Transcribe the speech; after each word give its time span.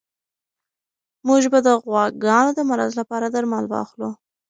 موږ 1.27 1.43
به 1.51 1.59
د 1.67 1.67
غواګانو 1.83 2.51
د 2.55 2.59
مرض 2.69 2.91
لپاره 2.99 3.25
درمل 3.35 3.65
واخلو. 3.67 4.09